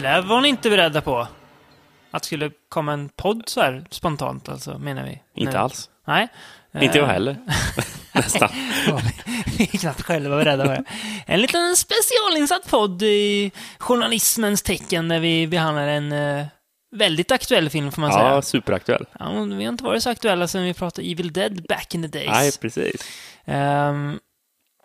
[0.00, 1.26] Det där var ni inte beredda på.
[2.10, 5.22] Att det skulle komma en podd så här spontant, alltså, menar vi.
[5.34, 5.58] Inte Nu.
[5.58, 5.90] alls.
[6.06, 6.28] Nej.
[6.80, 7.36] Inte jag Eh, heller.
[8.12, 8.48] Nästan.
[8.86, 9.00] Ja,
[9.58, 10.84] Vi är knappt själva beredda på det.
[11.26, 16.46] En liten specialinsatt podd i journalismens tecken där vi behandlar en eh,
[16.96, 18.42] väldigt aktuell film, får man Ja, säga.
[18.42, 19.04] superaktuell.
[19.18, 22.08] Ja, vi har inte varit så aktuella sedan vi pratade Evil Dead back in the
[22.18, 22.30] days.
[22.30, 23.02] Nej, precis.
[23.44, 24.18] Ehm,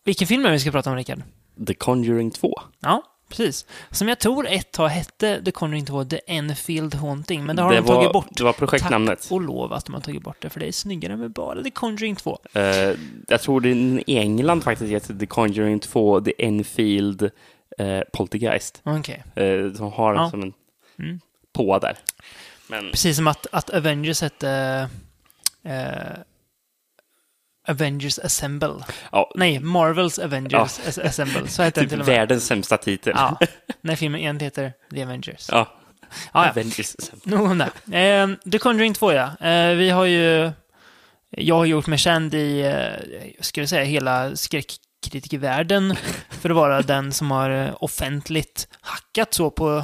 [0.03, 1.21] vilken film är det vi ska prata om, Rickard?
[1.67, 2.61] The Conjuring 2.
[2.80, 3.03] Ja,
[3.37, 3.65] precis.
[3.91, 7.69] Som jag tror ett tag hette The Conjuring 2, The Enfield Haunting, men det har
[7.71, 8.27] det, de tagit var, bort.
[8.31, 9.21] det var projektnamnet.
[9.21, 11.63] Tack och lov att de har tagit bort det, för det är snyggare med bara
[11.63, 12.39] The Conjuring 2.
[12.53, 12.63] Eh,
[13.27, 13.69] jag tror det
[14.07, 17.29] i England faktiskt heter The Conjuring 2, The Enfield uh,
[18.13, 18.81] Poltergeist.
[18.83, 19.23] Okej.
[19.39, 20.29] Uh, som har Ja.
[20.29, 20.53] som en
[20.99, 21.19] Mm.
[21.53, 21.97] på där.
[22.67, 24.49] Men Precis som att, att Avengers hette...
[25.63, 26.19] eh,
[27.67, 28.73] Avengers Assemble.
[29.11, 31.47] ja, Nej, Marvels Avengers As- Assemble.
[31.47, 32.16] Så hette den typ till och med.
[32.17, 33.14] världens sämsta titel.
[33.16, 33.39] Ja,
[33.81, 35.47] när filmen egentligen heter The Avengers.
[35.52, 35.67] Ja.
[36.33, 36.50] Ja, ja.
[36.50, 36.95] Avengers.
[37.23, 37.97] Nog om det.
[38.00, 39.38] Eh, The Conjuring 2, ja.
[39.47, 40.52] Eh, vi har ju...
[41.30, 45.95] Jag har gjort mig känd i, eh, jag säga, hela skräckkritikervärlden
[46.30, 49.83] för att vara den som har eh, offentligt hackat så på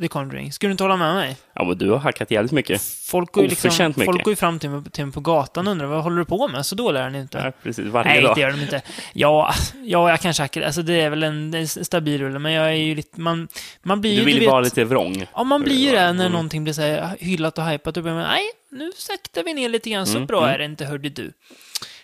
[0.00, 0.52] The Conjuring.
[0.52, 1.36] Skulle du inte hålla med mig?
[1.54, 2.82] Ja, men du har hackat jävligt mycket.
[2.82, 4.12] Folk går ju, liksom, Oförtjänt mycket.
[4.12, 6.24] folk går ju fram till mig, till mig på gatan och undrar vad håller du
[6.24, 6.66] på med?
[6.66, 7.38] Så dålig är den inte.
[7.38, 7.86] Ja, precis.
[7.86, 8.34] Varje Nej, dag.
[8.36, 8.82] det gör de inte.
[9.12, 10.62] Ja, ja jag kanske hackar.
[10.62, 13.20] Alltså det är väl en, en stabil rulle, men jag är ju lite...
[13.20, 13.48] Man,
[13.82, 14.18] man blir ju...
[14.18, 15.26] Du vill vet, vara lite vrång.
[15.34, 16.32] Ja, man blir ju det när Mm.
[16.32, 17.96] någonting blir så här hyllat och hypat.
[17.96, 20.06] Och blir man, nej, nu saktar vi ner lite grann.
[20.06, 20.54] Så Mm, bra mm.
[20.54, 21.32] är det inte, hörde du.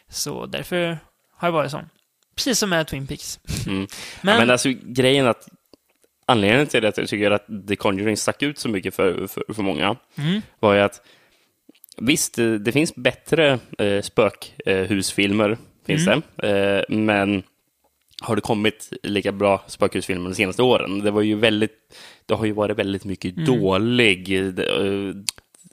[0.08, 0.98] Så därför
[1.36, 1.88] har jag varit sån.
[2.36, 3.38] Precis som med Twin Peaks.
[3.66, 3.78] Mm.
[4.20, 5.48] Men, ja, men alltså, grejen att
[6.30, 9.62] anledningen till att jag tycker att The Conjuring stack ut så mycket för, för, för
[9.62, 11.02] många mm, var ju att
[11.96, 16.22] visst, det, finns bättre eh, spökhusfilmer, finns Mm.
[16.36, 17.42] det, eh, men
[18.22, 20.98] har det kommit lika bra spökhusfilmer de senaste åren?
[20.98, 21.72] Det var ju väldigt,
[22.26, 23.46] det har ju varit väldigt mycket Mm.
[23.46, 25.14] dålig, eh,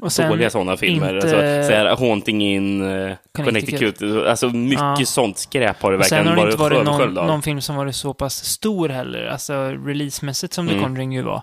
[0.02, 1.16] och sen dåliga sådana filmer.
[1.16, 3.80] inte- Alltså, så här, Haunting in eh, Connecticut.
[3.80, 4.28] Connecticut.
[4.28, 5.06] Alltså mycket Ja.
[5.06, 7.62] sånt skräp har det och sen verkligen har det varit inte varit någon, någon film
[7.62, 9.26] som varit så pass stor heller.
[9.28, 9.54] Alltså
[9.86, 10.84] releasemässigt som The Mm.
[10.84, 11.42] Conjuring ju var.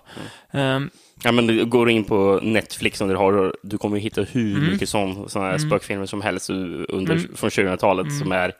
[0.51, 0.89] Ehm,
[1.23, 4.71] Ja, men du går in på Netflix du har, du kommer ju hitta hur Mm.
[4.71, 5.69] mycket sån, såna här Mm.
[5.69, 8.19] spökfilmer som helst under, Men- från 2000-talet Mm.
[8.19, 8.51] som är...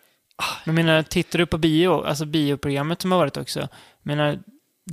[0.66, 3.60] Jag menar, tittar du på bio, alltså bioprogrammet som har varit också.
[3.60, 3.68] Jag
[4.04, 4.40] menar,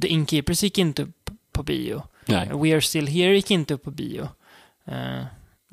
[0.03, 2.03] The Innkeepers gick inte upp på bio.
[2.27, 2.51] Nej.
[2.55, 4.29] We Are Still Here gick inte upp på bio.
[4.89, 5.25] Eh,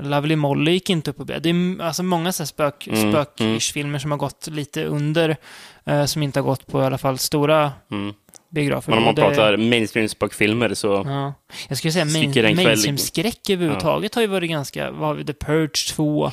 [0.02, 1.40] Lovely Molly gick inte upp på bio.
[1.40, 5.38] Det är alltså många så spök, Mm, spökfilmer som har gått lite under,
[5.86, 8.14] eh, som inte har gått på i alla fall stora Mm.
[8.50, 8.90] biografer.
[8.92, 11.04] Men om man Och det- pratar mainstream spökfilmer så...
[11.06, 11.34] Ja.
[11.70, 14.92] Jag skulle säga main, mainstream-skräck överhuvudtaget har ju varit ganska...
[14.92, 15.26] Vad har vi?
[15.26, 16.32] The Purge 2, uh,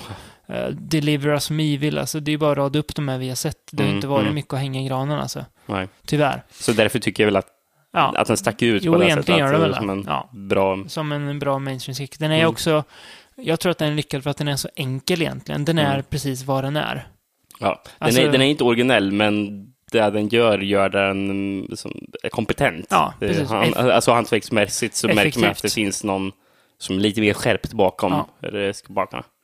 [0.71, 1.99] Deliver Us from Evil.
[1.99, 3.59] Alltså det är bara att rada upp de här vi har sett.
[3.73, 4.35] Det har Mm, inte varit mm.
[4.35, 5.45] mycket att hänga i granen alltså.
[5.67, 5.89] Nej.
[6.07, 6.43] Tyvärr.
[6.51, 7.49] Så därför tycker jag väl att,
[7.97, 8.15] Ja.
[8.17, 9.29] att den stack ut Jo, på det sättet.
[9.39, 10.29] gör det att, väl Som en Ja.
[10.33, 10.85] bra...
[10.89, 12.19] Som en bra mainstream-skräck.
[12.19, 12.49] Den är Mm.
[12.51, 12.85] också...
[13.37, 15.65] Jag tror att den är lyckad för att den är så enkel egentligen.
[15.65, 16.05] Den är Mm.
[16.11, 17.09] precis vad den är.
[17.61, 17.83] Ja.
[17.99, 21.93] Den, Alltså- är, den är inte originell, men det den gör, gör den som,
[22.23, 22.87] är kompetent.
[22.91, 23.49] Ja, precis.
[23.49, 26.33] Han, alltså hantverksmässigt så märker man att det finns någon
[26.79, 28.13] som är lite mer skärpt bakom.
[28.13, 28.27] Ja.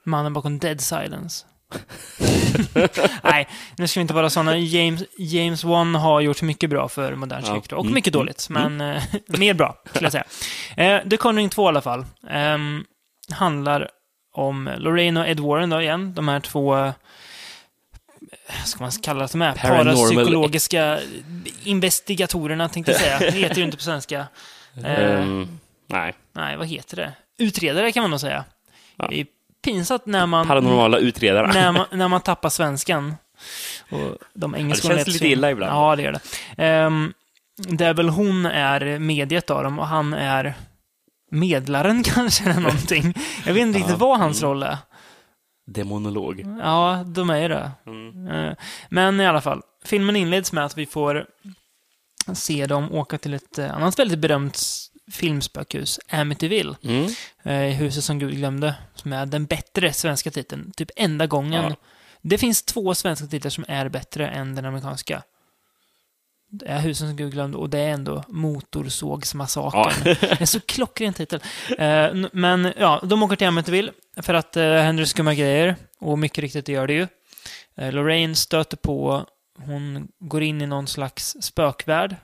[0.05, 1.47] Mannen bakom Dead Silence.
[3.22, 4.56] Nej, nu ska vi inte vara sådana.
[4.59, 7.47] James, James Wan har gjort mycket bra för modern Ja.
[7.47, 7.72] skräck.
[7.72, 7.94] Och Mm.
[7.94, 10.25] mycket dåligt, men eh, mer bra, skulle jag säga.
[10.77, 12.05] Eh, The Conjuring 2 i alla fall.
[12.31, 12.84] ehm,
[13.31, 13.88] handlar
[14.34, 16.15] om Lorraine och Ed Warren då igen.
[16.15, 16.93] De här två, eh,
[18.65, 20.99] ska man kalla med, Paranormal- parapsykologiska
[21.65, 23.19] investigatorerna tänkte jag säga.
[23.19, 24.27] Det heter ju inte på svenska.
[24.84, 26.15] Eh, Ehm, nej.
[26.32, 27.12] Nej, vad heter det?
[27.38, 28.44] Utredare kan man nog säga.
[28.97, 29.09] Ja.
[29.12, 29.27] Är
[29.62, 31.53] pinsamt när man, Paranormala utredare.
[31.53, 33.15] när man, när man tappar svenskan.
[33.91, 35.73] Och de engelska Ja, det känns lite illa ibland.
[35.73, 36.21] Ja, det gör
[36.56, 36.84] det.
[36.87, 37.12] Um,
[37.56, 40.55] det är väl hon är mediet av dem och han är
[41.31, 43.15] medlaren kanske eller någonting.
[43.47, 44.50] Jag vet inte riktigt vad hans Mm.
[44.50, 44.77] roll är.
[45.67, 46.44] Demonolog.
[46.62, 47.70] Ja, de är ju det.
[47.87, 48.29] Mm.
[48.29, 48.53] Eh,
[48.88, 51.26] Men i alla fall, filmen inleds med att vi får
[52.35, 54.59] se dem åka till ett eh, annat väldigt berömt
[55.12, 56.75] filmspökhus, Amityville.
[56.85, 57.06] Mm.
[57.43, 58.75] eh, i Huset som Gud glömde,
[59.12, 60.72] är den bättre svenska titeln.
[60.76, 61.64] Typ enda gången.
[61.64, 61.76] Ja.
[62.22, 65.22] Det finns två svenska titlar som är bättre än den amerikanska.
[66.50, 70.16] Det är Huset som Gud glömde och det är ändå Motorsågsmassakern.
[70.20, 70.28] Ja.
[70.40, 71.40] Är så klockren titel.
[71.78, 75.76] Eh, men ja, de åker till Amityville för att det händer skumma grejer.
[75.99, 77.06] Och mycket riktigt det gör det ju.
[77.76, 79.26] Eh, Lorraine stöter på,
[79.58, 82.16] hon går in i någon slags spökvärld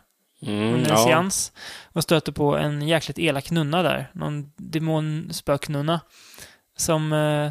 [0.42, 1.04] Mm, under en ja.
[1.04, 1.52] seans
[1.92, 4.10] och stöter på en jäkligt elak nunna där.
[4.12, 6.00] Någon demonspöknunna
[6.78, 7.50] som eh,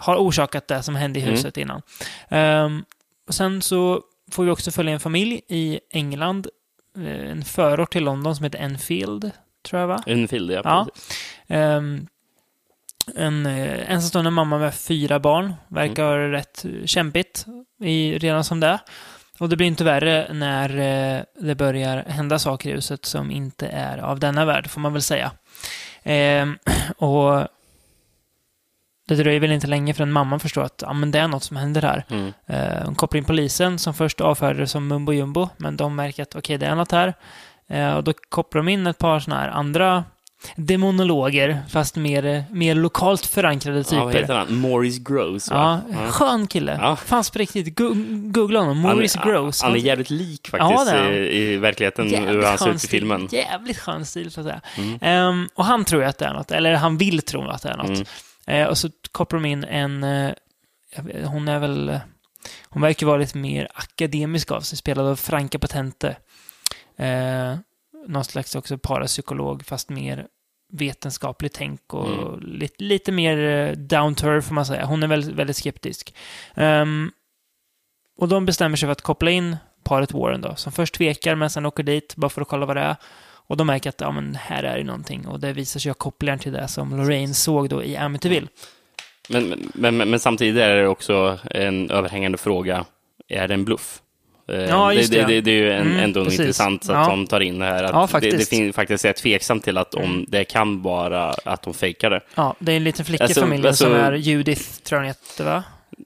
[0.00, 1.34] har orsakat det som hände i Mm.
[1.34, 1.82] huset innan.
[2.28, 2.84] Ehm,
[3.28, 4.02] och sen så
[4.32, 6.46] får vi också följa en familj i England,
[6.96, 9.30] eh, en förort till London som heter Enfield.
[9.68, 10.02] tror jag va?
[10.06, 10.60] Enfield, ja.
[10.64, 10.86] Ja.
[11.56, 12.06] Ehm,
[13.16, 15.54] en eh, ensamstående mamma med fyra barn.
[15.68, 17.46] Verkar det rätt kämpigt
[17.82, 18.78] i, redan som det är.
[19.38, 20.68] Och det blir inte värre när
[21.16, 24.92] eh, det börjar hända saker i huset som inte är av denna värld, får man
[24.92, 25.32] väl säga.
[26.02, 26.58] Ehm,
[26.96, 27.46] och
[29.08, 31.56] det dröjer väl inte länge förrän mamman förstår att ja, men det är något som
[31.56, 32.04] händer här.
[32.10, 32.32] Mm.
[32.46, 36.22] Eh, hon kopplar in polisen som först avfärdade det som mumbo jumbo, men de märker
[36.22, 37.14] att okej, det är något här.
[37.68, 40.04] Eh, och då kopplar de in ett par sådana här andra
[40.56, 44.20] demonologer, fast mer, mer lokalt förankrade Ja, vad typer.
[44.20, 44.54] heter han?
[44.54, 45.80] Morris Gross, Ja, va?
[45.92, 46.10] Ja.
[46.12, 46.78] skön kille.
[46.82, 46.96] Ja.
[46.96, 47.78] Fanns på riktigt.
[48.32, 48.78] Googla honom.
[48.80, 49.62] Maurice han, Gross.
[49.62, 51.14] Han är jävligt lik Ja, faktiskt han.
[51.14, 53.28] i, verkligheten, hur han ser ut i filmen.
[53.32, 54.60] Jävligt skön stil, så att säga.
[54.76, 54.98] Mm.
[55.02, 57.68] Ehm, och han tror ju att det är något, eller han vill tro att det
[57.68, 58.08] är något.
[58.48, 60.34] Eh, och så kopplar de in en, eh,
[61.24, 62.00] hon är väl,
[62.68, 66.16] hon verkar vara lite mer akademisk av sig, spelad av Franka Potente.
[66.96, 67.56] Eh,
[68.06, 70.26] någon slags också parapsykolog, fast mer
[70.72, 72.40] vetenskapligt tänk och Mm.
[72.40, 74.84] lite, lite mer eh, down earth, får man säga.
[74.84, 76.14] Hon är väldigt, väldigt skeptisk.
[76.54, 77.10] Ehm,
[78.18, 81.50] och de bestämmer sig för att koppla in paret Warren då, som först tvekar men
[81.50, 82.96] sen åker dit bara för att kolla vad det är.
[83.48, 85.94] Och de märker att ja, men här är det någonting och det visar sig ha
[85.94, 88.46] kopplingar till det som Lorraine såg då i Amityville.
[89.28, 92.84] Men, men, men, men samtidigt är det också en överhängande fråga,
[93.28, 94.00] är det en bluff?
[94.48, 95.24] Eh, Ja, det, det.
[95.26, 96.40] det, det är ju en, Mm, ändå precis.
[96.40, 97.08] intressant att Ja.
[97.08, 97.84] de tar in det här.
[97.84, 98.50] Att Ja, det, det faktiskt.
[98.50, 100.24] finns faktiskt är tveksamt till att om Mm.
[100.28, 102.20] det kan vara att de fejkar det.
[102.34, 105.08] Ja, det är en liten flicka Alltså, i familjen alltså- som är Judith, tror jag
[105.08, 105.64] heter, va?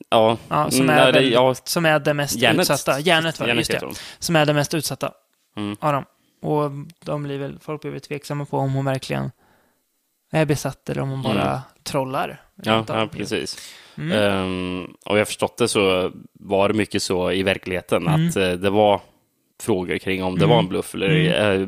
[0.08, 2.60] Ja, Ja, som Mm, är, nej, ja, som är det mest Janet.
[2.60, 3.00] utsatta.
[3.00, 3.88] Janet det, Janet just det.
[4.18, 5.12] Som är det mest utsatta
[5.56, 5.76] Mm.
[5.80, 6.04] av dem.
[6.42, 6.70] Och
[7.04, 9.30] de blir väl, folk blir väl tveksamma på om hon verkligen
[10.32, 11.60] är besatt eller om hon bara Mm.
[11.82, 12.42] trollar.
[12.62, 13.58] Ja, ja, precis.
[13.98, 14.12] Mm.
[14.18, 18.28] Ehm, och jag förstått det så var det mycket så i verkligheten Mm.
[18.28, 19.00] att eh, det var
[19.62, 20.50] frågor kring om det Mm.
[20.50, 20.94] var en bluff.
[20.94, 21.66] Eller, eh,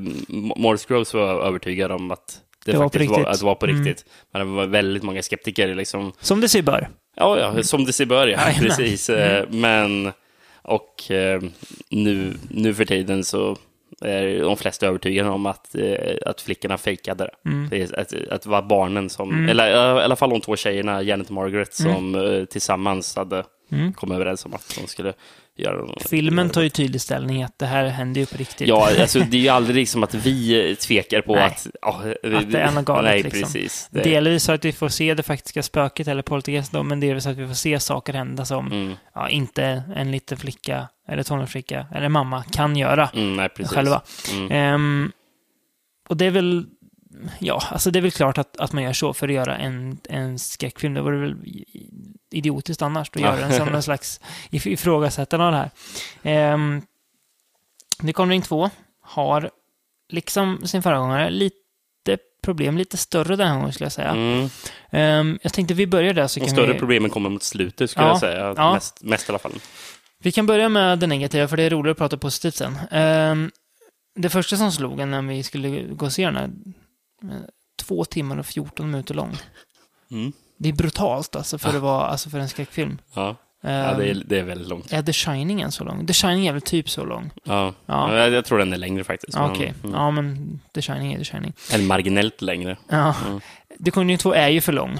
[0.56, 3.32] Morris Groves var övertygad om att det, Det var faktiskt var, riktigt.
[3.32, 3.84] att det var på Mm.
[3.84, 4.04] riktigt.
[4.32, 5.74] Men det var väldigt många skeptiker.
[5.74, 6.12] Liksom.
[6.20, 6.88] Som det sig bör.
[7.16, 8.38] Ja, ja, som det ser bör, ja.
[8.60, 9.10] Precis.
[9.10, 10.12] eh, Men,
[10.62, 10.94] och
[11.90, 13.56] nu, nu för tiden så
[14.40, 17.50] de flesta övertygade om att, eh, att flickorna fejkade det.
[17.50, 17.88] Mm.
[17.96, 19.48] att, att det var barnen som, Mm.
[19.48, 23.44] eller eh, i alla fall de två tjejerna, Janet och Margaret, som eh, tillsammans hade
[23.72, 23.92] Mm.
[23.92, 25.12] kommit överens om att de skulle
[25.58, 26.08] något.
[26.08, 28.68] Filmen tar ju tydlig ställning att det här händer ju på riktigt.
[28.68, 31.44] Ja, alltså det är ju aldrig liksom att vi tvekar på Nej.
[31.44, 31.66] att...
[32.22, 33.40] vi- Att det är något galet, Nej, liksom.
[33.42, 33.88] precis.
[33.90, 37.24] Det, Delvis så att vi får se det faktiska spöket eller poltergeist då, men delvis
[37.24, 41.22] så att vi får se saker hända som mm, ja, inte en liten flicka eller
[41.22, 44.02] tonårsflicka eller mamma kan göra mm, nej, själva.
[44.32, 44.52] Mm.
[44.52, 45.12] Ehm,
[46.08, 46.66] och det är väl,
[47.38, 49.98] ja, alltså det är väl klart att, att man gör så för att göra en,
[50.08, 50.94] en skräckfilm.
[50.94, 51.34] Det vore väl
[52.30, 54.20] idiotiskt annars att göra den som någon slags
[54.50, 55.70] if- ifrågasättande av det här.
[56.22, 56.82] Ehm,
[58.06, 58.70] The Conjuring 2
[59.02, 59.50] har,
[60.12, 61.54] liksom sin föregångare, lite
[62.42, 64.10] problem, lite större den här gången skulle jag säga.
[64.10, 64.48] Mm.
[64.90, 66.78] Ehm, jag tänkte vi börjar där så De kan större vi...
[66.78, 68.54] problemen kommer mot slutet, skulle Ja, jag säga.
[68.56, 68.74] ja.
[68.74, 69.52] Mest, mest i alla fall.
[70.18, 72.78] Vi kan börja med det negativa, för det är roligare att prata positivt sen.
[72.90, 73.50] Ehm,
[74.16, 76.50] det första som slog en när vi skulle gå och se den här,
[77.82, 79.36] två timmar och 14 minuter lång.
[80.10, 80.32] Mm.
[80.58, 82.98] Det är brutalt alltså för, att vara, alltså för en skräckfilm.
[83.14, 84.92] Ja, Ehm, ja det, är, det är väldigt långt.
[84.92, 86.06] Är The Shining en så lång?
[86.06, 87.30] The Shining är väl typ så lång?
[87.44, 87.74] Ja.
[87.86, 88.16] Ja.
[88.16, 89.36] Jag, jag tror den är längre faktiskt.
[89.36, 89.94] Ja, Okej, mm.
[89.94, 91.52] ja men The Shining är The Shining.
[91.72, 92.76] Eller marginellt längre.
[92.88, 93.14] Ja.
[93.26, 93.40] Mm.
[93.84, 94.98] The Conjuring 2 är ju för lång,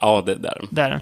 [0.00, 0.64] Ja, det där.
[0.70, 1.00] det är den.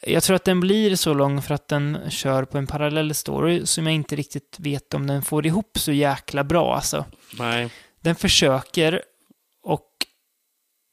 [0.00, 3.66] Jag tror att den blir så lång för att den kör på en parallell story
[3.66, 7.04] som jag inte riktigt vet om den får ihop så jäkla bra alltså.
[7.38, 7.70] Nej.
[8.00, 9.02] Den försöker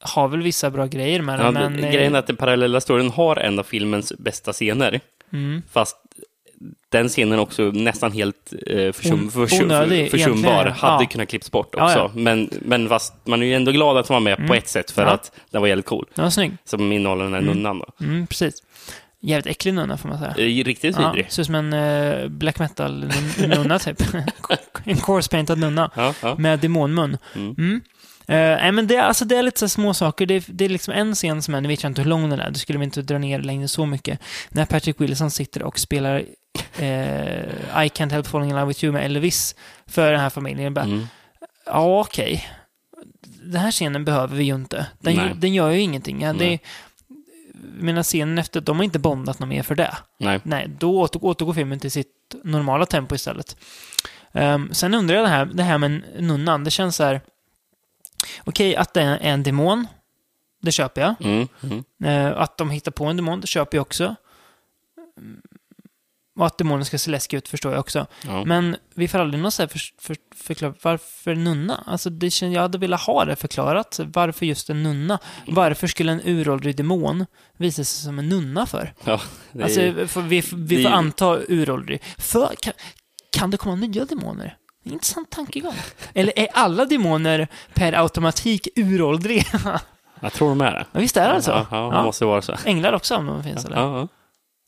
[0.02, 1.84] har väl vissa bra grejer med den, Ja, men...
[1.84, 5.00] eh, grejen är att den parallella storyn har en av filmens bästa scener.
[5.34, 5.62] Mm.
[5.72, 5.98] Fast
[6.90, 10.50] den scenen är också nästan helt eh, försum, försum, onödig, försumbar.
[10.52, 10.72] egentligen.
[10.78, 11.10] Hade Ja.
[11.10, 11.98] kunnat klippas bort Ja, också.
[11.98, 12.12] ja.
[12.14, 14.58] Men, men fast man är ju ändå glad att de var med på Mm.
[14.58, 15.08] ett sätt för Ja.
[15.10, 16.06] att den var jävligt cool.
[16.16, 16.52] Den var snygg.
[16.66, 17.54] Som innehåller den här Mm.
[17.56, 18.06] nunnan då.
[18.06, 18.64] Mm, precis.
[19.24, 20.32] Jävligt äcklig nunna får man säga.
[20.38, 21.32] Eh, Riktigt Ja, vidrig.
[21.32, 24.02] ser ut som en eh, black metal-nunna typ.
[24.86, 26.36] en corpse-paintad nunna Ja, ja.
[26.38, 27.18] med demonmun.
[27.36, 27.82] Mm.
[28.28, 30.26] Eh, nej, men det, är- alltså, det är lite så små saker.
[30.26, 32.30] Det är, det är liksom en scen som är, nu vet jag inte hur lång
[32.30, 34.20] den är, det skulle vi inte dra ner längre så mycket.
[34.50, 36.16] När Patrick Wilson sitter och spelar
[36.78, 39.56] eh, I Can't Help Falling In Love With You med Elvis
[39.88, 40.74] för den här familjen.
[40.74, 41.08] Bara, Mm.
[41.66, 42.48] Ja, okej.
[43.44, 44.86] Den här scenen behöver vi ju inte.
[45.00, 46.22] Den, den gör ju ingenting.
[46.22, 46.60] Ja, det,
[47.80, 49.96] mina scenen efter, de har inte bondat något mer för det.
[50.20, 50.40] Nej.
[50.44, 53.58] Nej, då åter, återgår filmen till sitt normala tempo istället.
[54.34, 56.64] Ehm, sen undrar jag det här, det här med nunnan.
[56.64, 57.22] Det känns så här...
[58.46, 59.88] Okej, att det är en demon.
[60.62, 61.16] Det köper jag.
[61.20, 61.48] Mm.
[61.64, 61.84] Mm.
[62.04, 64.16] Eh, att de hittar på en demon, det köper jag också.
[66.40, 68.08] Och att demonen ska se läskig ut förstår jag också.
[68.28, 68.46] Ja.
[68.46, 71.84] Men vi får aldrig någon så här för, för, förklara varför nunna?
[71.88, 74.00] Alltså det, kän- jag hade velat ha det förklarat.
[74.04, 75.20] Varför just en nunna?
[75.48, 77.26] Varför skulle en uråldrig demon
[77.58, 78.94] visa sig som en nunna för?
[79.04, 79.22] Ja,
[79.52, 82.04] det är, Alltså, för vi, vi får anta uråldrig.
[82.18, 82.74] För, kan,
[83.32, 84.58] kan det komma nya demoner?
[84.84, 85.74] Intressant tankegång.
[86.14, 89.80] Eller är alla demoner per automatik uråldriga?
[90.20, 90.86] jag tror de är det.
[90.92, 91.52] Ja, visst är det så?
[91.52, 92.04] Ja, ja, det Ja.
[92.04, 92.56] måste vara så.
[92.66, 93.78] Änglar också om de finns, eller?
[93.78, 94.08] Ja, ja.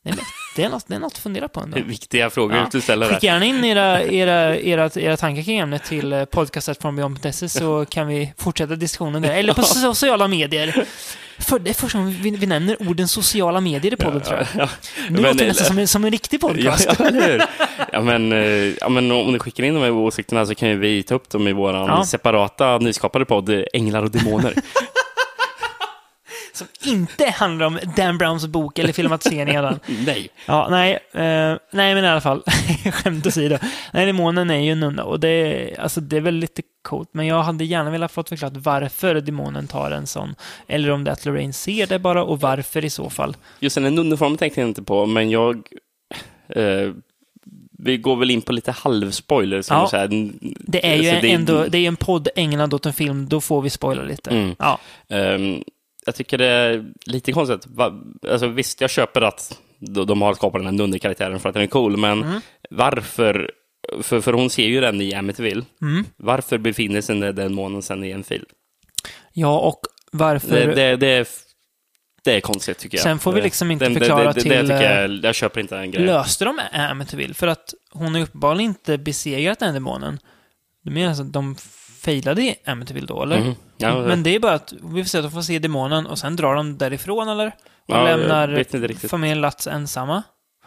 [0.04, 0.16] Det, är,
[0.56, 1.78] det, är något, det är något att fundera på ändå.
[1.86, 2.68] Viktiga frågor Ja.
[2.72, 3.14] du ställer där.
[3.14, 8.06] Skicka gärna in era, era, era, era tankar kring ämnet till eh, podcastetfrånbeyond.se så kan
[8.06, 9.30] vi fortsätta diskussionen där.
[9.30, 10.84] Eller på sociala medier.
[11.38, 14.46] För, det är första gången vi, vi nämner orden sociala medier i podden, tror jag.
[14.58, 14.68] Ja,
[15.08, 16.88] Nu Men, låter det nästan som en, som en riktig ja, podcast.
[16.98, 17.42] ja, hur?
[17.92, 18.38] Ja, men, eh,
[18.80, 21.30] ja, men om ni skickar in de här åsikterna så kan ju vi ta upp
[21.30, 22.04] dem i vår Ja.
[22.04, 24.54] separata nyskapade podd Änglar och Demoner.
[26.54, 29.80] Som inte handlar om Dan Browns bok eller filmatiseringen av den.
[30.06, 30.28] Nej.
[30.46, 32.42] Ja, nej, eh, nej men i alla fall,
[32.92, 33.58] skämt åsido.
[33.92, 37.08] Nej, demonen är ju en nunna och det är, alltså, det är väl lite coolt,
[37.12, 40.34] men jag hade gärna velat få förklarat varför demonen tar en sån,
[40.66, 43.36] eller om det är att Lorraine ser det bara och varför i så fall.
[43.60, 45.62] Just den nunneformen tänkte jag inte på, men jag...
[46.48, 46.90] Eh,
[47.78, 49.62] vi går väl in på lite halvspoiler.
[49.62, 49.88] Som Ja.
[49.88, 50.08] så här,
[50.40, 53.40] Det är ju alltså, det ändå, det är en podd ägnad åt en film, då
[53.40, 54.30] får vi spoila lite.
[54.30, 54.56] Mm.
[54.58, 55.62] Ja, Ehm,
[56.06, 57.66] jag tycker det är lite konstigt.
[58.28, 59.58] Alltså, visst, jag köper att
[60.06, 62.40] de, har skapat den här nunne-karaktären för att den är cool, men Mm.
[62.70, 63.50] varför?
[64.02, 65.62] För, för hon ser ju den i Amityville.
[65.82, 66.04] Mm.
[66.16, 68.44] Varför befinner sig den demonen sen i en film?
[69.32, 69.80] ja och
[70.12, 70.66] varför...
[70.66, 71.26] Det, det, det, är,
[72.24, 73.02] det är konstigt, tycker jag.
[73.02, 75.60] Sen får vi liksom inte det, förklara det, till, Det tycker eh, jag, jag köper
[75.60, 76.06] inte den grejen.
[76.06, 77.34] löste de Amityville?
[77.34, 80.18] För att hon har ju uppenbarligen inte besegrat den demonen.
[80.82, 81.56] Du menar alltså att de
[82.04, 83.40] failade i Amityville då, eller?
[83.40, 83.54] Mhm.
[83.76, 86.18] Ja, Men det är bara att vi får se att de får se demonen och
[86.18, 87.46] sen drar de därifrån, eller?
[87.46, 87.52] Och
[87.86, 90.22] Ja, lämnar familjen Latz ensamma?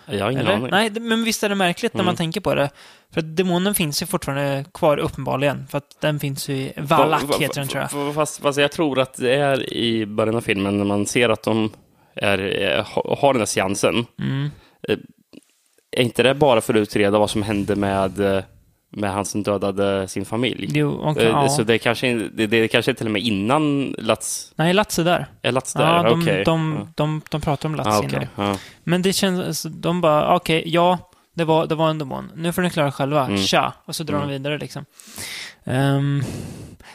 [0.05, 0.67] jag har ingen aning.
[0.71, 2.05] Nej, men visst är det märkligt när Mm.
[2.05, 2.69] man tänker på det?
[3.13, 5.67] För att demonen finns ju fortfarande kvar uppenbarligen.
[5.67, 8.15] För att den finns ju i Valak, Va- va- heter den tror jag.
[8.15, 11.43] Fast, fast jag tror att det är i början av filmen när man ser att
[11.43, 11.71] de
[12.15, 14.05] är, ha- har den här seansen.
[14.19, 14.49] Mm.
[15.91, 18.43] Är inte det bara för att utreda vad som hände med, eh,
[18.89, 20.69] med han som dödade sin familj?
[20.73, 21.49] Jo, och, Eh, ja.
[21.49, 25.03] Så det kanske, det, det kanske är till och med innan Lats Nej, Latz är
[25.03, 25.27] där.
[25.41, 25.95] är Lats där?
[25.95, 26.43] Ja, de, Okej.
[26.45, 28.15] de, de, de pratar om Latz Ja, innan.
[28.15, 28.27] okej.
[28.35, 28.57] Ja.
[28.83, 30.97] Men det känns, alltså, de bara, okej, ja,
[31.33, 32.31] det var, det var en demon.
[32.35, 33.25] Nu får ni klara själva.
[33.25, 33.37] Mm.
[33.37, 33.73] Tja!
[33.85, 34.27] Och så drar Mm.
[34.27, 34.85] de vidare liksom.
[35.63, 36.23] Ehm,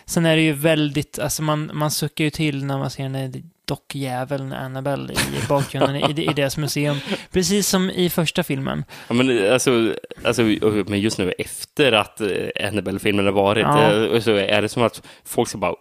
[0.06, 3.51] sen är det ju väldigt, alltså man, man suckar ju till när man ser den
[3.64, 6.96] dockjäveln Annabelle i bakgrunden i, i deras museum.
[7.32, 8.84] Precis som i första filmen.
[9.08, 10.42] Ja, men alltså, alltså,
[10.86, 12.28] men just nu efter att eh,
[12.68, 13.92] Annabelle-filmen har varit, Ja.
[13.92, 15.74] eh, så är det som att folk ska bara,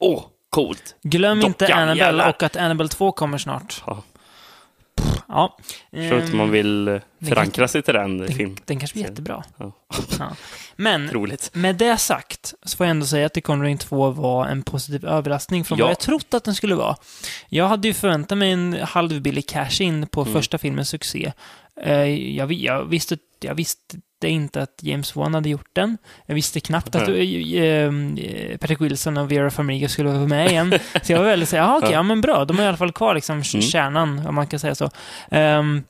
[0.00, 0.94] åh, coolt.
[1.02, 2.28] Glöm inte Dockan, Annabelle jävlar.
[2.28, 3.82] och att Annabelle 2 kommer snart.
[3.86, 4.02] Ja.
[5.28, 5.56] Ja.
[5.90, 8.56] Jag tror inte man vill eh, förankra sig till den den, filmen.
[8.64, 9.44] den kanske blir jättebra.
[9.56, 9.72] Ja.
[10.18, 10.36] Ja.
[10.76, 11.50] Men Roligt.
[11.52, 15.04] Med det sagt så får jag ändå säga att The Conjuring 2 var en positiv
[15.06, 15.84] överraskning från Ja.
[15.84, 16.96] vad jag trott att den skulle vara.
[17.48, 20.32] Jag hade ju förväntat mig en halvbillig cash-in på Mm.
[20.32, 21.32] första filmens succé.
[21.82, 22.04] Eh,
[22.36, 25.98] Jag, jag, visste, jag visste inte att James Wan hade gjort den.
[26.26, 27.92] Jag visste knappt att eh, eh,
[28.58, 30.74] Patrick Wilson och Vera Farmiga skulle vara med igen.
[31.02, 32.92] Så jag var väldigt såhär, ja okej, ja men bra, de är i alla fall
[32.92, 33.62] kvar liksom Mm.
[33.62, 34.90] kärnan, om man kan säga så.
[35.30, 35.82] Um,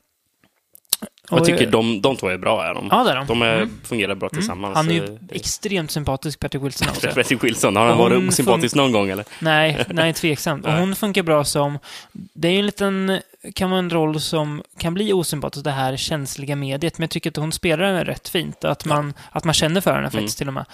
[1.31, 2.87] Jag tycker de, de två är bra, är de.
[2.91, 3.25] Ja, det är de.
[3.27, 3.79] De är, Mm.
[3.83, 4.75] fungerar bra tillsammans.
[4.75, 7.07] Han är ju extremt sympatisk, Patrick Wilson också.
[7.15, 9.25] Patrick Wilson, har han varit osympatisk någon gång eller?
[9.39, 10.65] Nej, nej, tveksamt.
[10.65, 11.79] Och hon funkar bra som...
[12.11, 13.19] Det är ju en liten,
[13.55, 17.29] kan vara en roll som kan bli osympatisk, det här känsliga mediet, men jag tycker
[17.29, 18.63] att hon spelar den rätt fint.
[18.65, 20.65] Att man, att man känner för henne faktiskt till och med.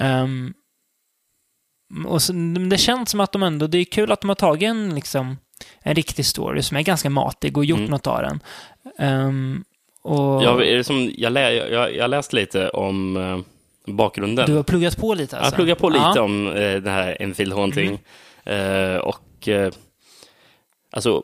[0.00, 0.54] Ehm,
[2.06, 2.32] och så,
[2.70, 5.36] det känns som att de ändå, det är kul att de har tagit en, liksom,
[5.80, 7.90] en riktig story som är ganska matig och gjort Mm.
[7.90, 8.40] något av den.
[8.98, 9.64] Ehm,
[10.02, 13.38] och Jag, är det som, jag, lä, jag, jag läst lite om eh,
[13.92, 14.46] bakgrunden.
[14.46, 15.50] du har pluggat på lite alltså?
[15.50, 16.24] Jag pluggar på lite Ja.
[16.24, 16.24] Mm.
[16.24, 17.98] om eh, det här Enfield Haunting.
[18.44, 19.72] Eh, och eh,
[20.90, 21.22] alltså,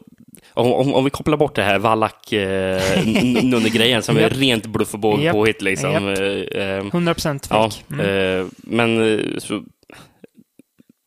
[0.58, 4.94] om, om, vi kopplar bort det här Wallach eh, n- nunne-grejen som är rent bluff
[4.94, 5.32] och båg Japp.
[5.34, 5.92] påhitt liksom.
[5.92, 6.02] Japp.
[6.18, 7.84] Eh, eh, 100% ja, fake.
[8.02, 8.40] Mm.
[8.40, 9.62] eh, men så,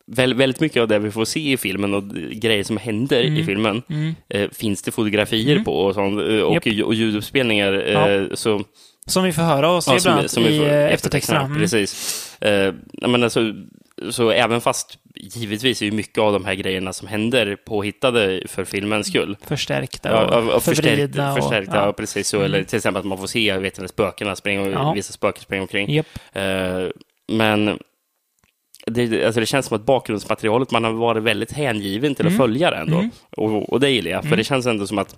[0.07, 3.27] väl, väldigt mycket av det vi får se i filmen och grejer som händer i
[3.27, 3.45] Mm.
[3.45, 4.15] filmen Mm.
[4.29, 5.63] eh, finns det fotografier Mm.
[5.63, 6.85] på och, sånt, och, Japp.
[6.85, 7.73] och ljuduppspelningar.
[8.09, 8.61] Eh, så,
[9.05, 11.41] Som vi får höra och se Ja, bland annat i eftertexterna.
[11.41, 11.57] Mm.
[11.57, 12.21] Precis.
[12.41, 13.53] Eh, jag menar, så,
[14.11, 18.63] så även fast givetvis är ju mycket av de här grejerna som händer påhittade för
[18.65, 19.37] filmens skull.
[19.47, 21.31] Förstärkta och ja, förstärkt, förvridna.
[21.33, 21.93] och- förstärkta, ja.
[21.93, 22.37] precis så.
[22.37, 22.45] Mm.
[22.45, 24.93] Eller till exempel att man får se vet, inte, spökena springa, Ja.
[24.93, 25.91] vissa spöken springa omkring.
[25.93, 26.07] Japp.
[26.33, 26.87] Eh,
[27.27, 27.79] men
[28.85, 32.37] det, alltså det känns som att bakgrundsmaterialet, man har varit väldigt hängiven till att Mm.
[32.39, 32.97] följa det ändå.
[32.97, 33.09] Mm.
[33.37, 34.37] Och, och det gillar jag, för Mm.
[34.37, 35.15] det känns ändå som att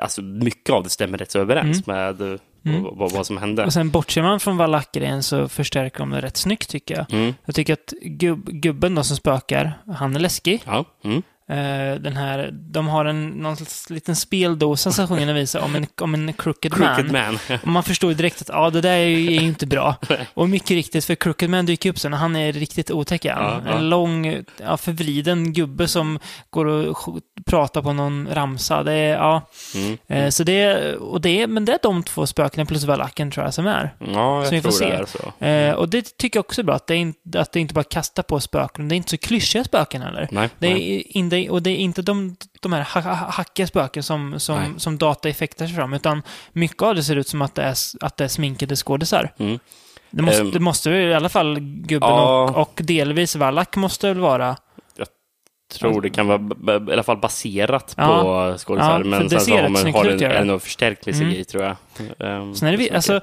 [0.00, 2.96] alltså mycket av det stämmer rätt så överens med Mm.
[2.98, 3.64] vad, vad som hände.
[3.64, 7.12] Och sen bortser man från Valak-grejen så förstärker de det rätt snyggt tycker jag.
[7.12, 7.34] Mm.
[7.44, 10.62] Jag tycker att gubb, gubben då som spökar, han är läskig.
[10.66, 10.84] Ja.
[11.04, 11.22] Mm.
[11.48, 15.86] Eh, den här, de har en någon slags liten speldosa som sjunger visar om en,
[16.00, 17.38] om en crooked, Crooked man.
[17.48, 17.58] Man.
[17.62, 19.94] Och man förstår direkt att ja, det där är ju är ju inte bra.
[20.34, 23.24] Och mycket riktigt, för Crooked Man dyker upp sen och han är riktigt otäck.
[23.24, 23.28] är.
[23.30, 23.70] Ja, ja.
[23.72, 26.18] En lång, ja, förvriden gubbe som
[26.50, 26.98] går och
[27.46, 28.82] pratar på någon ramsa.
[28.82, 29.50] Det är, ja.
[29.74, 29.98] Mm.
[30.08, 33.54] Eh, så det, och det, men det är de två spökena plus Valaken tror jag
[33.54, 33.94] som är.
[33.98, 34.98] Ja, Så vi jag får se.
[35.38, 35.68] det är.
[35.70, 37.74] Eh, och det tycker jag också är bra, att det, är inte, att det inte
[37.74, 38.88] bara kastar på spöken.
[38.88, 40.28] Det är inte så klyschiga spöken heller.
[40.30, 40.96] Nej, Det nej.
[40.96, 44.40] är inte, och det är inte de, de här ha- ha- hackiga spöken som, Nej.
[44.40, 47.74] som, som dataeffekter sig fram, utan mycket av det ser ut som att det är,
[48.00, 49.32] att det är sminkade skådisar.
[49.38, 49.58] Mm.
[50.10, 50.50] Det måste, Ehm.
[50.50, 52.42] det måste i alla fall gubben Ja.
[52.50, 54.56] och, och delvis Wallach måste väl vara...
[55.72, 58.22] tror det kan vara i alla fall baserat Ja.
[58.22, 58.90] på skådisar.
[58.92, 60.52] Ja, men det sen så har man har ut, en, gör det.
[60.52, 61.30] en förstärkt med Mm.
[61.30, 61.76] CGI tror jag.
[62.18, 63.20] Um, Sen är det, vi- så alltså,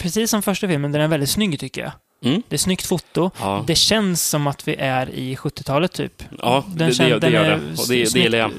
[0.00, 1.92] precis som första filmen, den är väldigt snygg tycker jag.
[2.24, 2.42] Mm.
[2.48, 3.30] Det är snyggt foto.
[3.40, 3.64] Ja.
[3.66, 6.22] Det känns som att vi är i 70-talet typ.
[6.38, 7.54] Ja, Den det, det, det gör det.
[7.54, 8.50] Och det, det snyggt- gillar jag.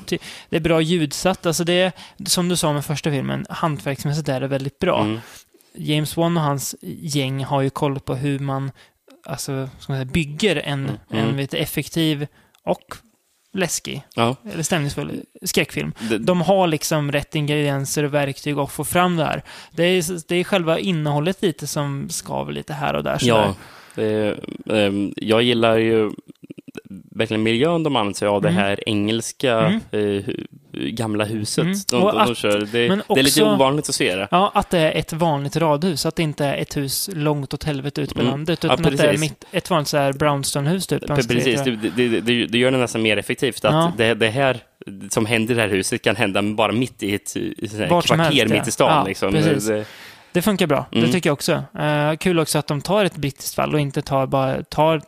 [0.50, 1.46] Det är bra ljudsatt.
[1.46, 1.92] Alltså det är,
[2.26, 5.02] som du sa med första filmen, hantverksmässigt är det väldigt bra.
[5.02, 5.20] Mm.
[5.78, 8.72] James Wan och hans gäng har ju koll på hur man,
[9.26, 11.30] alltså, ska man säga, bygger en, Mm.
[11.30, 12.28] en lite effektiv
[12.66, 12.94] och
[13.54, 14.36] läskig, Ja.
[14.54, 15.94] eller stämningsfull skräckfilm.
[16.10, 19.44] Det, De har liksom rätt ingredienser och verktyg att få fram det här.
[19.72, 23.18] Det är, det är själva innehållet lite som skaver lite här och där.
[23.18, 23.32] sådär.
[23.34, 23.56] ja,
[23.96, 24.38] det,
[24.70, 26.12] ehm, jag gillar ju
[27.16, 28.62] verkligen miljön de använder sig av, det Mm.
[28.64, 29.80] här engelska Mm.
[29.92, 31.64] eh, hu- gamla huset.
[31.64, 31.74] Mm.
[31.92, 32.60] De, de, de att- kör.
[32.72, 34.28] Det, men det är lite också- ovanligt att se det.
[34.32, 37.64] Ja, att det är ett vanligt radhus, att det inte är ett hus långt åt
[37.64, 38.32] helvete ut på Mm.
[38.32, 41.04] landet, Ja, utan att det är mitt, ett vanligt så här brownstone-hus typ.
[41.04, 43.66] Pre- Precis, det, det, det, det gör det nästan mer effektivt.
[43.66, 43.92] Att Ja.
[43.98, 44.58] det, det här
[45.10, 48.38] som händer i det här huset kan hända bara mitt i ett i kvarter helst,
[48.38, 48.46] ja.
[48.48, 48.98] mitt i stan.
[48.98, 49.32] Ja, liksom.
[49.34, 49.86] precis.
[50.32, 51.06] Det, funkar bra, Mm.
[51.06, 51.52] det tycker jag också.
[51.80, 55.02] Eh, kul också att de tar ett brittiskt fall och inte tar bara tar,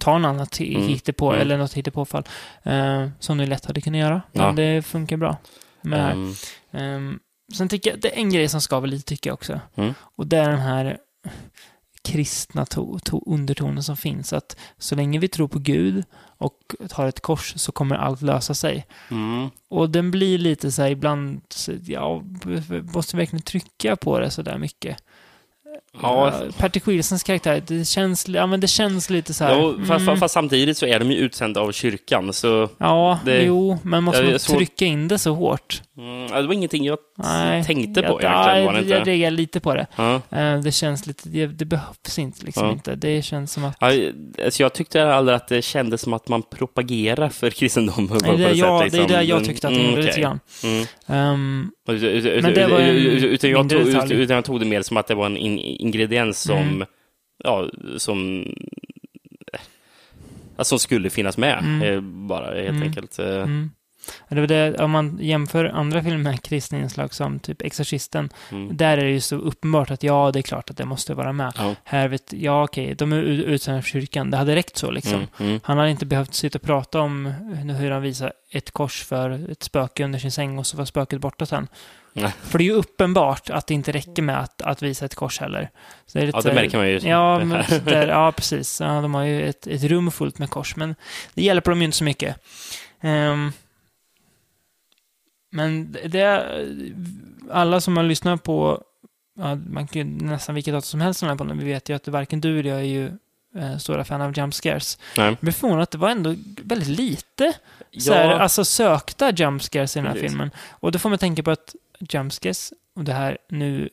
[0.00, 0.88] tar något annat Mm.
[0.88, 1.40] hittepå, Mm.
[1.40, 2.24] eller något hittepåfall.
[2.66, 4.22] Uh, som du lätt hade kunnat göra.
[4.32, 4.52] Men Ja.
[4.52, 5.36] det funkar bra.
[5.82, 6.12] Med det här.
[6.12, 6.34] ehm,
[6.72, 7.18] Ehm,
[7.54, 9.60] sen tycker jag, det är en grej som skaver lite tycker jag också.
[9.74, 9.94] Mm.
[10.16, 10.98] Och det är den här
[12.02, 14.32] kristna to, to, undertonen som finns.
[14.32, 16.04] Att så länge vi tror på Gud
[16.38, 16.56] och
[16.92, 18.86] har ett kors så kommer allt lösa sig.
[19.10, 19.50] mm.
[19.68, 21.40] Och den blir lite så här ibland,
[21.86, 22.22] ja,
[22.94, 24.96] måste verkligen trycka på det så där mycket.
[26.02, 26.32] Ja.
[26.44, 29.56] Uh, Patrick Wilsons karaktär, det känns, ja, men det känns lite så här.
[29.58, 33.42] Ja, fast, mm, fast samtidigt så är de ju utsända av kyrkan, så ja det-
[33.42, 35.82] jo, men måste man trycka in det så hårt?
[35.98, 38.66] mm, det var ingenting jag Nej, tänkte på jag, egentligen.
[38.66, 39.10] Var det inte?
[39.12, 39.86] jag lite på det.
[39.96, 40.14] Ja.
[40.30, 42.72] Eh, Det känns lite, det, det behövs inte liksom Ja.
[42.72, 42.94] inte.
[42.94, 43.76] Det känns som att...
[43.80, 43.92] Ja,
[44.44, 48.08] alltså jag tyckte aldrig att det kändes som att man propagerar för kristendom.
[48.08, 49.06] på- Nej, det, är jag, det är liksom.
[49.06, 50.22] det jag tyckte att det Mm, gjorde lite okej.
[50.22, 50.40] grann.
[50.64, 51.70] Mm.
[51.88, 54.14] Utan- Men det var en utan- jag tog, detalj.
[54.14, 56.84] utan jag tog det mer som att det var en in, ingrediens som, Mm.
[57.44, 58.46] ja, som,
[60.56, 61.82] ja, som skulle finnas med, Mm.
[61.82, 62.82] eh, bara helt Mm.
[62.82, 63.18] enkelt.
[63.18, 63.70] Eh, mm.
[64.28, 68.76] Det det, om man jämför andra filmer med kristna inslag som typ Exorcisten, Mm.
[68.76, 71.32] där är det ju så uppenbart att ja, det är klart att det måste vara
[71.32, 71.52] med.
[71.56, 71.74] Ja.
[71.84, 75.14] Här vet ja okej, de är utsända för kyrkan, det hade räckt så liksom.
[75.14, 75.28] Mm.
[75.38, 75.60] Mm.
[75.64, 77.26] Han hade inte behövt sitta och prata om
[77.78, 81.20] hur han visar ett kors för ett spöke under sin säng och så var spöket
[81.20, 81.68] borta sen.
[82.12, 82.32] Nej.
[82.42, 85.40] För det är ju uppenbart att det inte räcker med att, att visa ett kors
[85.40, 85.70] heller.
[86.06, 86.98] Så det är Ja, lite- det märker man ju.
[86.98, 88.80] Ja, men, där, ja precis.
[88.80, 90.94] Ja, de har ju ett, ett rum fullt med kors, men
[91.34, 92.36] det hjälper dem ju inte så mycket.
[93.00, 93.52] Ehm,
[95.50, 96.74] men det-
[97.50, 98.82] alla som har lyssnat på,
[99.38, 102.40] ja, man kan ju nästan vilket datum som helst på vi vet ju att varken
[102.40, 103.06] du eller jag är ju
[103.56, 104.98] eh, stora fan av jump scares.
[105.16, 105.36] Nej.
[105.40, 107.52] Blev förvånad att det var ändå väldigt lite
[107.98, 110.30] så här, alltså sökta jump scares i den här Precis.
[110.30, 110.50] filmen.
[110.70, 113.88] Och då får man tänka på att jump scares, och det här nu,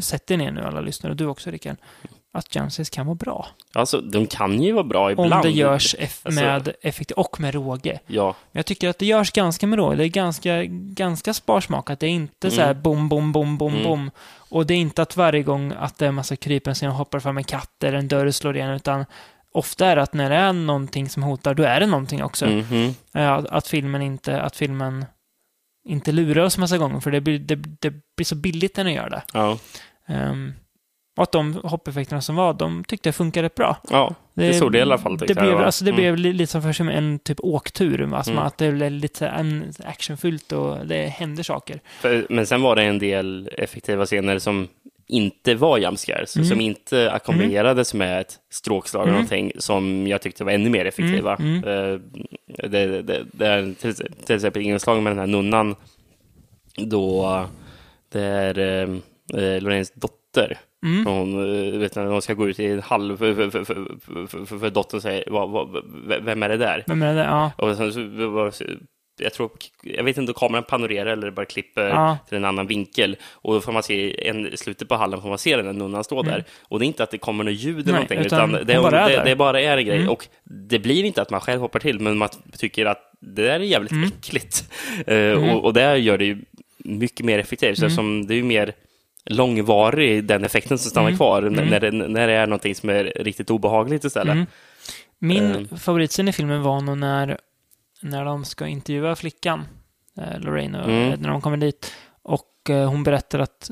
[0.00, 1.76] sätt er ner nu alla lyssnare, och du också Rickard,
[2.32, 3.46] att jump scares kan vara bra.
[3.74, 5.32] alltså, de kan ju vara bra ibland.
[5.32, 8.00] Om det görs eff- Alltså- med effektiv och med råge.
[8.06, 9.96] Ja, Men Jag tycker att det görs ganska med råge.
[9.96, 10.64] Det är ganska,
[10.94, 12.00] ganska sparsmakat.
[12.00, 12.82] Det är inte så här Mm.
[12.82, 13.84] bom, bom, bom, bom, Mm.
[13.84, 14.10] bom.
[14.36, 17.20] Och det är inte att varje gång att det är en massa krypen som hoppar
[17.20, 19.04] fram en katt eller en dörr slår igen, utan
[19.52, 22.46] ofta är det att när det är någonting som hotar, då är det någonting också.
[22.46, 25.04] Eh, Att, att filmen inte, att filmen
[25.88, 28.92] inte lurar oss massa gånger, för det blir, det, det blir så billigt när den
[28.94, 29.22] gör det.
[29.32, 29.58] ja.
[30.08, 30.54] Um,
[31.16, 33.76] och att de hoppeffekterna som var, de tyckte jag funkade bra.
[33.90, 34.14] ja.
[34.34, 36.00] Det såg det i alla fall, Det blev, alltså, det Mm.
[36.00, 38.44] blev li- lite som för en typ åktur, alltså Mm.
[38.44, 39.30] att det blev lite
[39.84, 41.80] actionfyllt och det händer saker.
[42.00, 44.68] För, men sen var det en del effektiva scener som
[45.06, 46.48] inte var jumpscares, Mm.
[46.48, 49.22] som inte ackompanjerades med ett stråkslag eller Mm.
[49.22, 51.36] någonting som jag tyckte var ännu mer effektiva.
[51.36, 52.00] Mm, Eh,
[52.68, 53.94] Det, det, det är till,
[54.26, 55.76] till exempel inslag med den här nunnan
[56.76, 57.44] då
[58.12, 58.88] det är eh,
[59.42, 60.58] eh, Loreens dotter.
[60.86, 61.06] Mm.
[61.06, 61.32] Hon,
[61.72, 65.00] eh, vet när hon ska gå ut i en hall för, för, för, för, dottern
[65.00, 65.84] säger vad, vad,
[66.22, 66.84] vem är det där?
[66.86, 67.20] Vem är det?
[67.24, 67.52] Ja.
[67.56, 68.00] Och sen så,
[69.22, 69.50] jag tror,
[69.82, 72.18] jag vet inte om kameran panorerar eller bara klipper Ja.
[72.28, 73.16] till en annan vinkel.
[73.32, 76.04] Och då får man se, en, slutet på hallen får man se den där nunnan
[76.04, 76.44] stå där.
[76.62, 78.06] Och det är inte att det kommer något ljud eller Mm.
[78.08, 79.96] Nej, någonting, utan utan, det, hon bara är det, det bara är en grej.
[79.96, 80.08] Mm.
[80.10, 83.50] Och det blir inte att man själv hoppar till, men man tycker att det där
[83.60, 84.08] är jävligt Mm.
[84.18, 84.64] äckligt.
[85.06, 86.38] Eh, och, och det gör det ju
[86.78, 87.90] mycket mer effektivt, Mm.
[87.90, 88.72] som det är ju mer
[89.30, 93.04] långvarig den effekten som stannar kvar, n- när, det, när det är någonting som är
[93.04, 94.32] riktigt obehagligt istället.
[94.34, 94.46] Mm.
[95.18, 95.76] Min Eh.
[95.78, 97.38] favoritscen i filmen var nog när,
[98.02, 99.64] när de ska intervjua flickan,
[100.18, 101.20] eh, Lorraine, och, Mm.
[101.20, 101.92] när de kommer dit.
[102.22, 103.70] Och eh, hon berättar att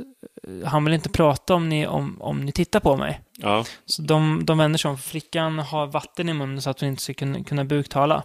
[0.48, 3.20] eh, han vill inte prata om ni, om, om ni tittar på mig.
[3.36, 3.64] Ja.
[3.86, 6.88] Så de, de vänder sig om, för flickan har vatten i munnen så att hon
[6.88, 8.22] inte ska kunna, kunna buktala.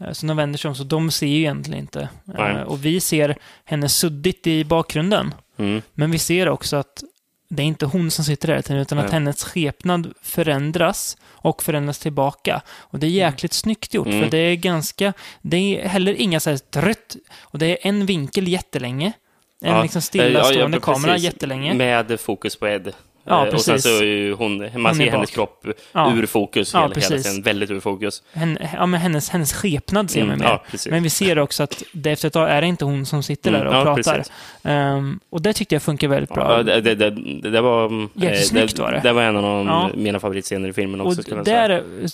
[0.00, 2.08] Eh, Så de vänder sig om, så de ser ju egentligen inte.
[2.24, 2.64] Nej.
[2.64, 5.34] Och vi ser henne suddigt i bakgrunden.
[5.56, 5.82] Mm.
[5.94, 7.02] Men vi ser också att
[7.48, 9.12] det är inte hon som sitter där, utan att Nej.
[9.12, 12.62] hennes skepnad förändras och förändras tillbaka.
[12.68, 14.22] Och det är jäkligt snyggt gjort, Mm.
[14.22, 15.12] för det är ganska...
[15.42, 17.16] Det är heller inga så här trött...
[17.40, 19.12] Och det är en vinkel jättelänge.
[19.60, 19.82] En Ja.
[19.82, 21.24] liksom stillastående ja, kamera precis.
[21.24, 21.74] jättelänge.
[21.74, 22.92] Med fokus på Ed.
[23.24, 23.98] Ja, Eh, och sen precis.
[23.98, 25.34] så är ju hon, man Hon ser hennes bak.
[25.34, 26.12] kropp Ja.
[26.14, 27.22] ur fokus Ja, hela, hela precis.
[27.26, 28.22] tiden, väldigt ur fokus.
[28.32, 30.46] Hen, ja, men hennes, hennes skepnad ser man Mm, mer.
[30.46, 30.90] ja, precis.
[30.92, 33.50] men vi ser också att det efter ett tag är det inte hon som sitter
[33.50, 34.14] Mm, där och ja, pratar.
[34.16, 34.32] precis.
[34.62, 36.56] Ehm, och det tyckte jag funkar väldigt bra.
[36.56, 37.86] Ja, det, det, det, det var...
[37.86, 39.00] mm, Jättesnyggt var det.
[39.02, 41.34] Det var en av mina favoritscener i filmen också.
[41.38, 41.68] Och där,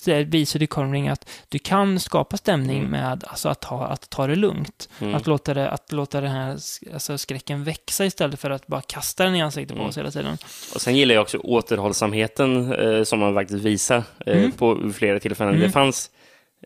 [0.04, 2.90] där visar det Conring att du kan skapa stämning Mm.
[2.90, 4.88] med alltså, att, ta, att ta det lugnt.
[5.00, 5.14] Mm.
[5.14, 6.50] Att, låta det, att låta den här
[6.92, 9.88] alltså, skräcken växa istället för att bara kasta den i ansiktet på Mm.
[9.88, 10.38] oss hela tiden.
[10.74, 14.52] Och sen gillar jag också återhållsamheten eh, som man faktiskt visar eh, Mm.
[14.52, 15.54] på flera tillfällen.
[15.54, 15.66] Mm.
[15.66, 16.10] Det fanns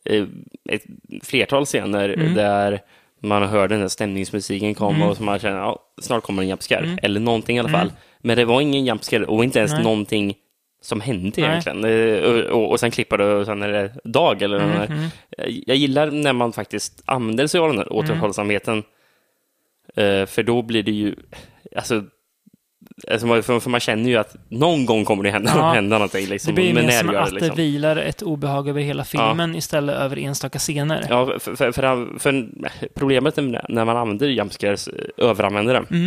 [0.04, 0.24] eh,
[0.70, 0.82] ett
[1.22, 2.34] flertal scener Mm.
[2.34, 2.80] där
[3.20, 5.08] man hör den där stämningsmusiken komma Mm.
[5.08, 6.84] och så man känner ja, snart kommer en jumpscare.
[6.84, 6.98] Mm.
[7.02, 7.80] Eller någonting i alla Mm.
[7.80, 7.92] fall.
[8.18, 9.82] Men det var ingen jumpscare och inte ens Nej.
[9.82, 10.34] någonting
[10.82, 11.50] som hände Nej.
[11.50, 11.84] egentligen.
[11.84, 14.86] Eh, Och, och, och sen klipper det och sen är det dag eller Mm, här.
[14.86, 15.04] mm.
[15.38, 18.82] Jag- Jag gillar när man faktiskt använder sig av den här återhållsamheten.
[19.96, 21.14] Eh, för då blir det ju,
[21.76, 22.04] alltså,
[23.10, 25.72] alltså man- för, för man känner ju att någon gång kommer det hända, Ja.
[25.74, 26.26] hända någonting.
[26.26, 26.54] Liksom.
[26.54, 27.56] Det blir Men när som att det, liksom?
[27.56, 31.06] det vilar ett obehag över hela filmen istället över enstaka scener.
[31.10, 32.48] Ja, för, för, för, för
[32.94, 34.94] problemet är när man använder jumpscares, eh,
[35.28, 36.06] överanvänder det, Mm.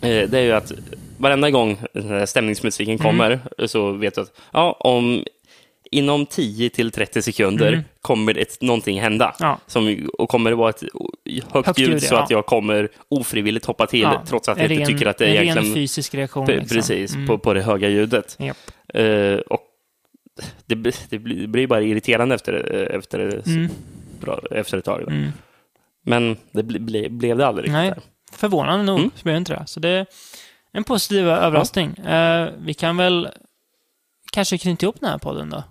[0.00, 0.72] eh, det är ju att
[1.18, 1.78] varenda gång
[2.26, 3.06] stämningsmusiken Mm.
[3.06, 5.24] kommer så vet du att ja, om
[5.90, 7.84] inom 10 till 30 sekunder Mm.
[8.00, 9.34] kommer ett, någonting hända.
[9.38, 9.58] Ja.
[9.66, 10.82] Som, och kommer det vara ett
[11.52, 12.22] högt, Högt ljud ljud, så ja.
[12.22, 15.18] att jag kommer ofrivilligt hoppa till Ja, trots att en jag inte ren- tycker att
[15.18, 15.74] det är en egentligen...
[15.74, 16.46] fysisk reaktion.
[16.46, 16.68] Liksom.
[16.76, 17.26] Precis, Mm.
[17.26, 18.36] på, på det höga ljudet.
[18.40, 18.56] Japp.
[18.94, 19.60] Eh, och
[20.66, 22.52] det, blir- det blir bara irriterande efter,
[22.96, 23.68] efter, Mm.
[24.20, 25.02] bra, efter ett tag.
[25.02, 25.28] Mm.
[26.04, 27.88] Men det ble, ble, blev det aldrig Nej.
[27.88, 28.04] riktigt.
[28.32, 29.10] Förvånande nog Mm.
[29.16, 29.62] så blev det inte det.
[29.66, 30.06] Så det är
[30.72, 31.96] en positiv överraskning.
[31.96, 33.28] Eh, vi kan väl
[34.32, 35.62] kanske knyta ihop den här podden då?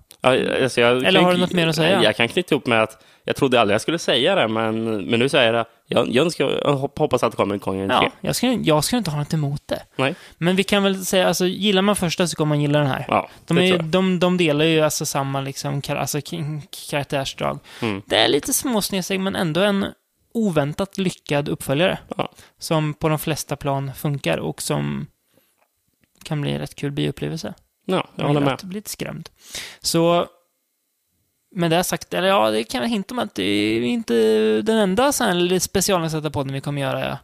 [0.64, 2.04] Alltså jag Eller har du något mer att säga?
[2.04, 5.20] Jag kan knyta ihop med att jag trodde aldrig jag skulle säga det, men, men
[5.20, 5.70] nu säger jag det.
[5.88, 8.98] Jag, jag, önskar, jag hoppas att det kommer en gång Ja, jag skulle, jag skulle
[8.98, 9.84] inte ha något emot det.
[9.96, 10.16] Nej.
[10.38, 13.06] Men vi kan väl säga, alltså gillar man första så kommer man gilla den här.
[13.08, 16.20] Ja, De, är, de, de delar ju alltså samma liksom, kar- alltså,
[16.90, 17.60] karaktärsdrag.
[17.82, 18.02] Mm.
[18.06, 19.86] Det är lite småsnedsteg, men ändå en
[20.34, 22.00] oväntat lyckad uppföljare.
[22.18, 22.32] Ja.
[22.60, 25.08] Som på de flesta plan funkar och som
[26.24, 27.54] kan bli en rätt kul bioupplevelse.
[27.90, 28.54] Ja, jag håller med.
[28.54, 29.30] att bli lite skrämd.
[29.82, 30.28] Så
[31.56, 34.14] med det sagt, eller ja, det kan jag hinta om att det är inte
[34.62, 35.12] den enda
[35.60, 37.18] specialinsatta podden vi kommer göra.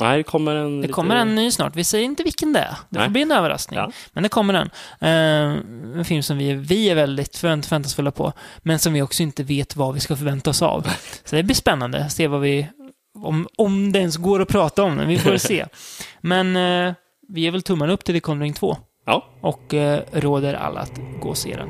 [0.00, 0.76] Nej, det kommer en...
[0.76, 1.76] Det lite- kommer en ny snart.
[1.76, 2.76] Vi säger inte vilken det är.
[2.88, 3.08] Det får Nej.
[3.08, 3.78] bli en överraskning.
[3.78, 3.90] Ja.
[4.12, 4.70] Men det kommer en.
[5.00, 5.58] Eh,
[5.98, 9.42] en film som vi, vi är väldigt förvänt- förväntansfulla på, men som vi också inte
[9.42, 10.88] vet vad vi ska förvänta oss av.
[11.24, 12.66] Så det blir spännande att se vad vi...
[13.18, 15.08] Om, om det ens går att prata om den.
[15.08, 15.66] Vi får se.
[16.20, 16.94] Men eh,
[17.28, 21.00] vi ger väl tummen upp till The Conjuring 2 Ja, och eh, råder alla att
[21.20, 21.68] gå och se den.